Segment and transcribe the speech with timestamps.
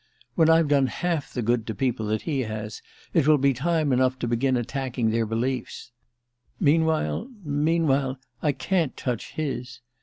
[0.33, 2.81] When I've done half the good to people that he has,
[3.13, 5.91] it will be time enough to begin attacking their beliefs.
[6.59, 9.79] Meanwhile meanwhile I can't touch his.